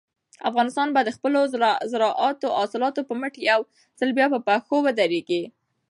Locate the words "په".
3.09-3.13, 4.33-4.39